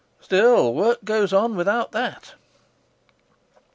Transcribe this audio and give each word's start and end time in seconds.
Still, 0.19 0.73
work 0.73 1.03
goes 1.03 1.31
on 1.31 1.55
without 1.55 1.91
that. 1.91 2.33